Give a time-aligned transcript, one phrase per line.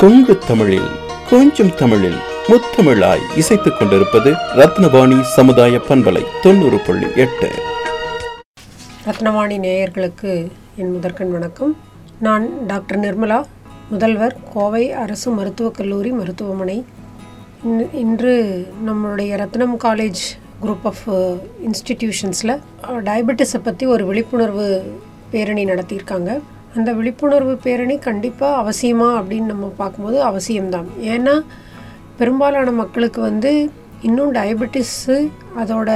[0.00, 0.88] கொங்கு தமிழில்
[1.30, 2.16] கொஞ்சம் தமிழில்
[2.48, 7.50] முத்தமிழாய் இசைத்துக் கொண்டிருப்பது ரத்னவாணி சமுதாய பண்பலை தொண்ணூறு புள்ளி எட்டு.
[9.06, 11.76] ரத்னவாணி நேயர்களுக்கு என் முதற்கண் வணக்கம்.
[12.18, 13.44] நான் டாக்டர் நிர்மலா
[13.90, 16.84] முதல்வர் கோவை அரசு மருத்துவக் கல்லூரி மருத்துவமனை.
[17.92, 20.24] இன்று நம்மளுடைய ரத்னம் காலேஜ்
[20.62, 21.38] குரூப் ஆஃப்
[21.68, 24.98] இன்ஸ்டிடியூஷன்ஸில் டயபெட்டிஸை பற்றி ஒரு விழிப்புணர்வு
[25.30, 26.40] பேரணி நடத்தியிருக்காங்க.
[26.76, 30.88] அந்த விழிப்புணர்வு பேரணி கண்டிப்பாக அவசியமா அப்படின்னு நம்ம பார்க்கும்போது அவசியம்தான்.
[31.14, 31.34] ஏன்னா
[32.20, 33.52] பெரும்பாலான மக்களுக்கு வந்து
[34.08, 35.16] இன்னும் டயபெட்டிஸு
[35.60, 35.90] அதோட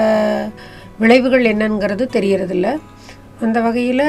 [1.03, 2.69] விளைவுகள் என்னங்கிறது தெரியறதில்ல.
[3.45, 4.07] அந்த வகையில்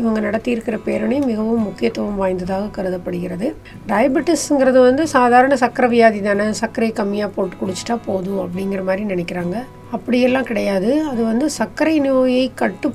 [0.00, 3.48] இவங்க நடத்தியிருக்கிற பேரணி மிகவும் முக்கியத்துவம் வாய்ந்ததாக கருதப்படுகிறது.
[3.90, 9.56] டயபெட்டிஸ்ங்கிறது வந்து சாதாரண சர்க்கரை வியாதி தானே சர்க்கரை கம்மியாக போட்டு குடிச்சிட்டா போதும் அப்படிங்கிற மாதிரி நினைக்கிறாங்க.
[9.96, 10.90] அப்படியெல்லாம் கிடையாது.
[11.10, 12.90] அது வந்து சர்க்கரை நோயை கட்டு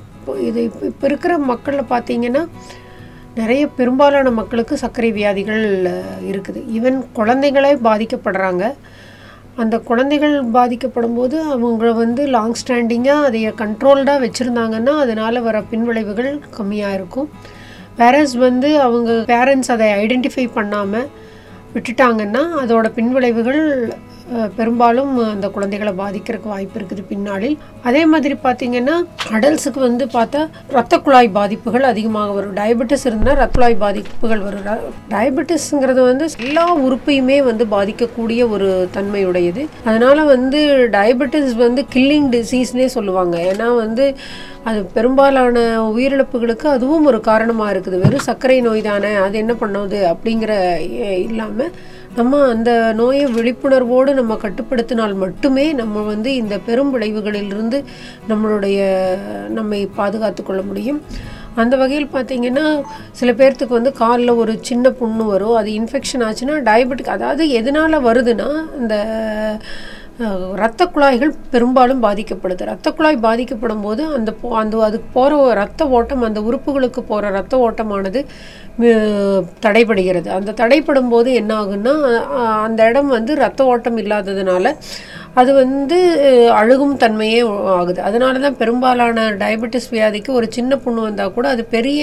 [0.48, 2.42] இது இப்போ இப்போ இருக்கிற மக்களில் பார்த்தீங்கன்னா
[3.38, 5.64] நிறைய பெரும்பாலான மக்களுக்கு சர்க்கரை வியாதிகள்
[6.30, 6.60] இருக்குது.
[6.76, 8.64] ஈவன் குழந்தைகளே பாதிக்கப்படுறாங்க.
[9.62, 16.96] அந்த குழந்தைகள் பாதிக்கப்படும் போது அவங்க வந்து லாங் ஸ்டாண்டிங்காக அதை கண்ட்ரோல்டாக வச்சுருந்தாங்கன்னா அதனால் வர பின்விளைவுகள் கம்மியாக
[16.98, 17.28] இருக்கும்.
[18.00, 21.08] பேரண்ட்ஸ் வந்து அவங்க பேரண்ட்ஸ் அதை ஐடென்டிஃபை பண்ணாமல்
[21.74, 23.62] விட்டுட்டாங்கன்னா அதோட பின்விளைவுகள்
[24.58, 27.56] பெரும்பாலும் அந்த குழந்தைகளை பாதிக்கிறதுக்கு வாய்ப்பு இருக்குது பின்னாளில்.
[27.88, 28.96] அதே மாதிரி பார்த்தீங்கன்னா
[29.36, 30.40] அடல்ஸுக்கு வந்து பார்த்தா
[30.76, 32.54] ரத்த குழாய் பாதிப்புகள் அதிகமாக வரும்.
[32.60, 34.68] டயபெட்டிஸ் இருந்தால் ரத்த குழாய் பாதிப்புகள் வரும்.
[35.14, 39.64] டயபெட்டிஸ்ங்கிறது வந்து எல்லா உறுப்பையுமே வந்து பாதிக்கக்கூடிய ஒரு தன்மையுடையது.
[39.88, 40.60] அதனால் வந்து
[40.96, 43.36] டயபெட்டிஸ் வந்து கில்லிங் டிசீஸ்னே சொல்லுவாங்க.
[43.52, 44.06] ஏன்னா வந்து
[44.70, 45.58] அது பெரும்பாலான
[45.92, 47.98] உயிரிழப்புகளுக்கு அதுவும் ஒரு காரணமாக இருக்குது.
[48.02, 50.52] வெறும் சர்க்கரை நோய் தானே அது என்ன பண்ணுது அப்படிங்கிற
[51.28, 51.72] இல்லாமல்
[52.16, 57.78] நம்ம அந்த நோயை விழிப்புணர்வோடு நம்ம கட்டுப்படுத்தினால் மட்டுமே நம்ம வந்து இந்த பெரும் விளைவுகளிலிருந்து
[58.28, 58.78] நம்மளுடைய
[59.48, 61.00] நம்மை பாதுகாத்து கொள்ள முடியும்.
[61.54, 62.66] அந்த வகையில் பார்த்தீங்கன்னா
[63.12, 65.54] சில பேர்த்துக்கு வந்து காலில் ஒரு சின்ன புண்ணு வரும்.
[65.54, 68.96] அது இன்ஃபெக்ஷன் ஆச்சுன்னா டயபெட்டிக் அதாவது எதனால் வருதுன்னா இந்த
[70.56, 72.62] இரத்த குழாய்கள் பெரும்பாலும் பாதிக்கப்படுது.
[72.66, 77.56] இரத்த குழாய் பாதிக்கப்படும் போது அந்த போ அந்த அதுக்கு போகிற ரத்த ஓட்டம் அந்த உறுப்புகளுக்கு போகிற ரத்த
[77.66, 78.20] ஓட்டமானது
[78.80, 80.28] தடைப்படுகிறது தடைபடுகிறது.
[80.38, 81.94] அந்த தடைப்படும் போது என்ன ஆகுன்னா
[82.66, 84.74] அந்த இடம் வந்து ரத்த ஓட்டம் இல்லாததுனால
[85.34, 85.98] அது வந்து
[86.60, 87.40] அழுகும் தன்மையே
[87.74, 88.00] ஆகுது.
[88.08, 92.02] அதனால தான் பெரும்பாலான டயபெட்டிஸ் வியாதிக்கு ஒரு சின்ன புண்ணு வந்தால் கூட அது பெரிய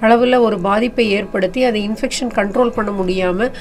[0.00, 3.52] அளவில் ஒரு பாதிப்பை ஏற்படுத்தி அதை இன்ஃபெக்ஷன் கண்ட்ரோல் பண்ண முடியாமல்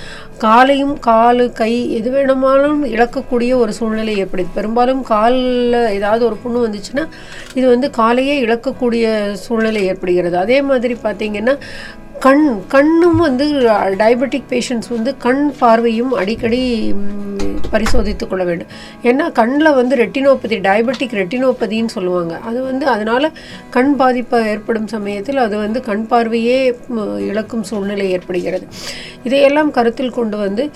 [0.46, 4.50] காலையும் காலு கை எது வேணுமானாலும் இழக்கக்கூடிய ஒரு சூழ்நிலை ஏற்படுது.
[4.60, 7.06] பெரும்பாலும் காலில் ஏதாவது ஒரு புண்ணு வந்துச்சுன்னா
[7.54, 9.06] இது வந்து காலையே இழக்கக்கூடிய
[9.46, 10.38] சூழ்நிலை ஏற்படுகிறது.
[10.38, 11.56] அதே மாதிரி பார்த்திங்கன்னா
[12.26, 13.46] கண் கண்ணும் வந்து
[14.00, 16.62] டயபெட்டிக் பேஷண்ட்ஸ் வந்து கண் பார்வையும் அடிக்கடி
[17.68, 18.68] ம், பரிசோதித்துக் கொள்ள வேண்டும்.
[19.04, 22.38] ஏன்னா கண்ணில் வந்து ரெட்டினோபதி டயபெட்டிக் ரெட்டினோபதின்னு சொல்லுவாங்க.
[22.38, 23.32] அது வந்து அதனால்
[23.70, 26.76] கண் பாதிப்பு ஏற்படும் சமயத்தில் அது வந்து கண் பார்வையே
[27.18, 28.68] இழக்கும் சூழ்நிலை ஏற்படுகிறது.
[29.24, 30.72] இதையெல்லாம் கருத்தில் கொண்டு வந்து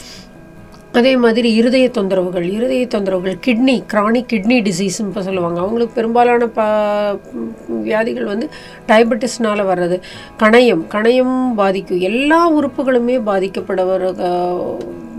[0.93, 5.59] அதே மாதிரி இருதய தொந்தரவுகள் இருதய தொந்தரவுகள் கிட்னி கிரானிக் கிட்னி டிசீஸ்னு இப்போ சொல்லுவாங்க.
[5.59, 6.61] அவங்களுக்கு பெரும்பாலான ப
[7.67, 8.49] வியாதிகள் வந்து
[8.87, 10.01] டயபெட்டிஸ்னால் வர்றது.
[10.39, 11.99] கணையம் கணையம் பாதிக்கும்.
[11.99, 13.81] எல்லா உறுப்புகளுமே பாதிக்கப்பட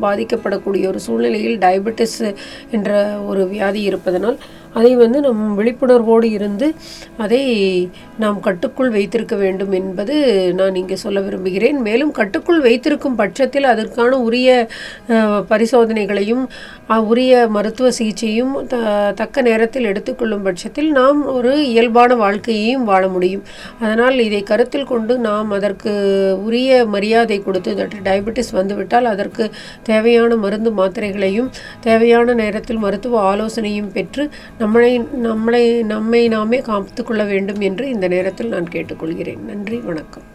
[0.07, 2.21] பாதிக்கப்படக்கூடிய ஒரு சூழ்நிலையில் டயபெட்டிஸ்
[2.77, 2.91] என்ற
[3.31, 4.39] ஒரு வியாதி இருப்பதனால்
[4.79, 6.67] அதை வந்து நம் விழிப்புணர்வோடு இருந்து
[7.25, 7.41] அதை
[8.23, 10.15] நாம் கட்டுக்குள் வைத்திருக்க வேண்டும் என்பது
[10.59, 11.79] நான் இங்கே சொல்ல விரும்புகிறேன்.
[11.89, 14.49] மேலும் கட்டுக்குள் வைத்திருக்கும் பட்சத்தில் அதற்கான உரிய
[15.51, 16.45] பரிசோதனைகளையும்
[17.11, 18.77] உரிய மருத்துவ சிகிச்சையும் த
[19.21, 23.45] தக்க நேரத்தில் எடுத்துக்கொள்ளும் பட்சத்தில் நாம் ஒரு இயல்பான வாழ்க்கையையும் வாழ முடியும்.
[23.83, 25.93] அதனால் இதை கருத்தில் கொண்டு நாம் அதற்கு
[26.47, 29.45] உரிய மரியாதை கொடுத்து டயபெட்டிஸ் வந்துவிட்டால் அதற்கு
[29.93, 34.25] தேவையான மருந்து மாத்திரைகளையும் தேவையான நேரத்தில் மருத்துவ ஆலோசனையும் பெற்று
[34.61, 34.93] நம்மளை
[35.29, 39.43] நம்மளை நம்மை நாமே காத்துக்கொள்ள வேண்டும் என்று இந்த நேரத்தில் நான் கேட்டுக்கொள்கிறேன்.
[39.51, 40.32] நன்றி வணக்கம்.